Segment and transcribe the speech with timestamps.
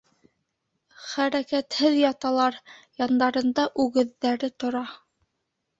[1.09, 2.59] Хәрәкәтһеҙ яталар,
[3.05, 4.85] яндарында үгеҙҙәре тора.